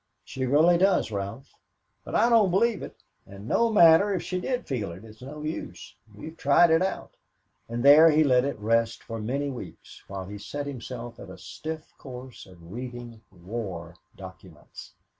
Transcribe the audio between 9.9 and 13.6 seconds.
while he set himself at a stiff course of reading of